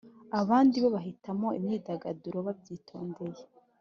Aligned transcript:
Abandi 0.41 0.75
bo 0.83 0.89
bahitamo 0.95 1.47
imyidagaduro 1.57 2.37
babyitondeye 2.47 3.43